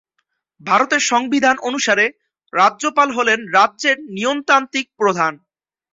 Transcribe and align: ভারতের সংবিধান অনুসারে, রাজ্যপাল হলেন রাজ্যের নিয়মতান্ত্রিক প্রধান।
ভারতের 0.61 1.01
সংবিধান 1.03 1.55
অনুসারে, 1.61 2.05
রাজ্যপাল 2.53 3.09
হলেন 3.11 3.39
রাজ্যের 3.53 3.97
নিয়মতান্ত্রিক 4.15 4.87
প্রধান। 4.97 5.33